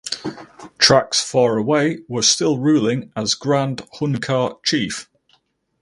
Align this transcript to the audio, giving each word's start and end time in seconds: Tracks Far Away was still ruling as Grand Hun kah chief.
Tracks 0.79 1.21
Far 1.23 1.57
Away 1.59 1.99
was 2.07 2.27
still 2.27 2.57
ruling 2.57 3.11
as 3.15 3.35
Grand 3.35 3.87
Hun 3.99 4.19
kah 4.19 4.55
chief. 4.63 5.07